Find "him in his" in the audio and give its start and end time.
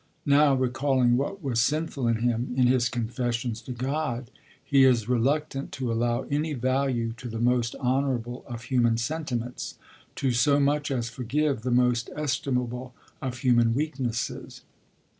2.23-2.89